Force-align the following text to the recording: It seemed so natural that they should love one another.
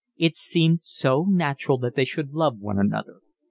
It 0.17 0.35
seemed 0.35 0.79
so 0.81 1.25
natural 1.29 1.77
that 1.77 1.93
they 1.93 2.05
should 2.05 2.33
love 2.33 2.57
one 2.57 2.79
another. 2.79 3.19